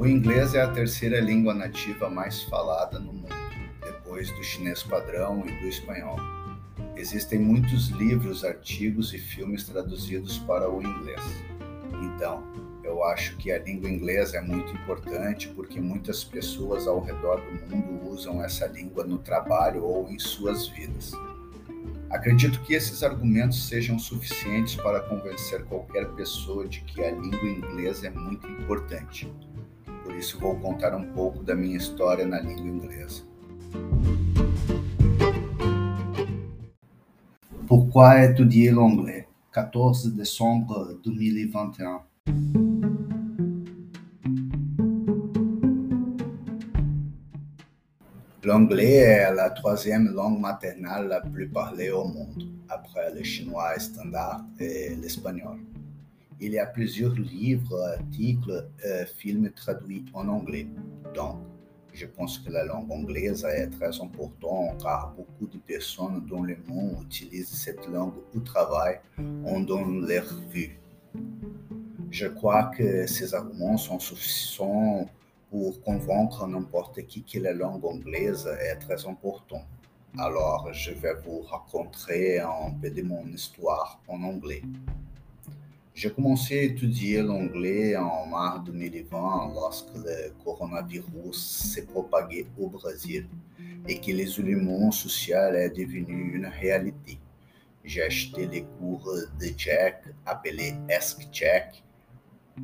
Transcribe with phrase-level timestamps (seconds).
[0.00, 3.34] O inglês é a terceira língua nativa mais falada no mundo,
[3.84, 6.16] depois do chinês padrão e do espanhol.
[6.96, 11.20] Existem muitos livros, artigos e filmes traduzidos para o inglês.
[12.02, 12.42] Então,
[12.82, 17.76] eu acho que a língua inglesa é muito importante porque muitas pessoas ao redor do
[17.76, 21.12] mundo usam essa língua no trabalho ou em suas vidas.
[22.08, 28.06] Acredito que esses argumentos sejam suficientes para convencer qualquer pessoa de que a língua inglesa
[28.06, 29.30] é muito importante.
[30.02, 33.22] Por isso, vou contar um pouco da minha história na língua inglesa.
[37.66, 39.28] Pourquoi étudier l'anglais?
[39.52, 42.02] 14 décembre 2021.
[48.42, 54.44] L'anglais est la troisième langue maternelle la plus parlée au monde, après le chinois standard
[54.58, 55.58] et l'espagnol.
[56.42, 60.66] Il y a plusieurs livres, articles, et films traduits en anglais.
[61.14, 61.36] Donc,
[61.92, 66.56] je pense que la langue anglaise est très importante car beaucoup de personnes dans le
[66.66, 70.70] monde utilisent cette langue au travail ou dans leur vie.
[72.10, 75.08] Je crois que ces arguments sont suffisants
[75.50, 79.66] pour convaincre n'importe qui que la langue anglaise est très importante.
[80.18, 84.62] Alors, je vais vous raconter un peu de mon histoire en anglais.
[86.00, 93.26] J'ai commencé à étudier l'anglais en mars 2020 lorsque le coronavirus s'est propagé au Brésil
[93.86, 97.18] et que l'isolement social est devenu une réalité.
[97.84, 101.84] J'ai acheté les cours de Jack, appelé Ask Jack,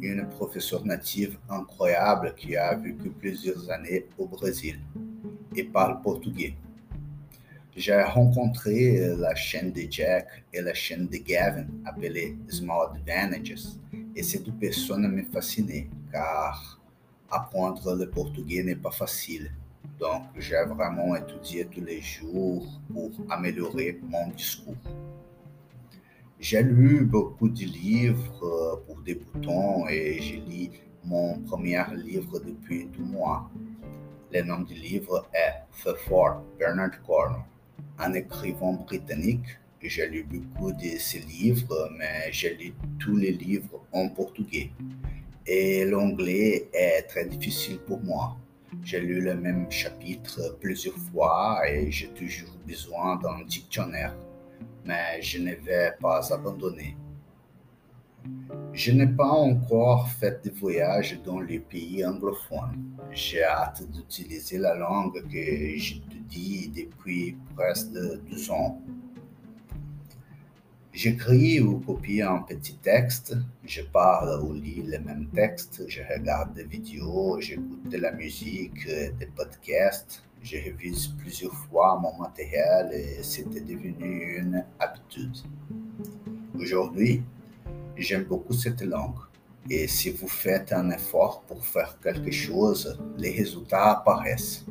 [0.00, 4.80] une professeure native incroyable qui a vécu plusieurs années au Brésil
[5.54, 6.56] et parle portugais.
[7.76, 13.66] J'ai rencontré la chaîne de Jack et la chaîne de Gavin, appelée Small Advantages,
[14.14, 15.22] et ces deux personnes me
[16.10, 16.80] car
[17.30, 19.52] apprendre le portugais n'est pas facile.
[20.00, 24.74] Donc, j'ai vraiment étudié tous les jours pour améliorer mon discours.
[26.40, 30.70] J'ai lu beaucoup de livres pour débutants et j'ai lu
[31.04, 33.50] mon premier livre depuis deux mois.
[34.32, 37.42] Le nom du livre est The Four, Bernard Cornwell,
[37.98, 39.58] un écrivain britannique.
[39.82, 44.70] J'ai lu beaucoup de ses livres, mais j'ai lu tous les livres en portugais.
[45.46, 48.36] Et l'anglais est très difficile pour moi.
[48.82, 54.16] J'ai lu le même chapitre plusieurs fois et j'ai toujours besoin d'un dictionnaire
[54.86, 56.96] mais je ne vais pas abandonner.
[58.76, 62.76] Je n'ai pas encore fait de voyage dans les pays anglophones.
[63.10, 67.94] J'ai hâte d'utiliser la langue que j'étudie depuis presque
[68.28, 68.78] 12 ans.
[70.92, 76.52] J'écris ou copie un petit texte, je parle ou lis le même texte, je regarde
[76.52, 83.22] des vidéos, j'écoute de la musique, des podcasts, je révise plusieurs fois mon matériel et
[83.22, 85.38] c'était devenu une habitude.
[86.58, 87.22] Aujourd'hui,
[88.02, 89.18] j'aime beaucoup cette langue.
[89.68, 94.64] Et si vous faites un effort pour faire quelque chose, les résultats apparaissent.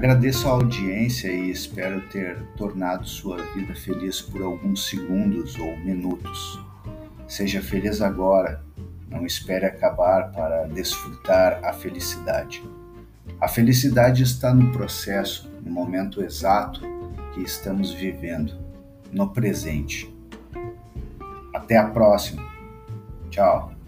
[0.00, 6.58] Agradeço a audiência e espero ter tornado sua vida feliz por alguns segundos ou minutos.
[7.28, 8.64] Seja feliz agora,
[9.10, 12.62] não espere acabar para desfrutar a felicidade.
[13.40, 16.82] A felicidade está no processo, no momento exato
[17.32, 18.52] que estamos vivendo,
[19.10, 20.14] no presente.
[21.54, 22.42] Até a próxima.
[23.30, 23.79] Tchau.